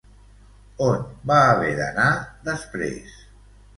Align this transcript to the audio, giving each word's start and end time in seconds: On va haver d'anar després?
On 0.85 1.03
va 1.31 1.37
haver 1.49 1.69
d'anar 1.81 2.09
després? 2.51 3.15